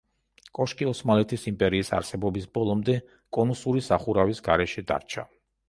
[0.59, 2.97] კოშკი, ოსმალეთის იმპერიის არსებობის ბოლომდე,
[3.39, 5.31] კონუსური სახურავის გარეშე დარჩა.